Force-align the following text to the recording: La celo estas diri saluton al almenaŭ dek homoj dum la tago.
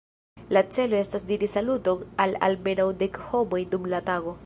La 0.55 0.61
celo 0.77 0.97
estas 1.01 1.27
diri 1.33 1.51
saluton 1.53 2.01
al 2.25 2.35
almenaŭ 2.51 2.91
dek 3.05 3.23
homoj 3.31 3.65
dum 3.77 3.91
la 3.97 4.05
tago. 4.13 4.39